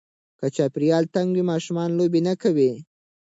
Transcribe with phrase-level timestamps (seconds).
[0.39, 2.71] که چاپېریال تنګ وي، ماشومان لوبې نه کوي.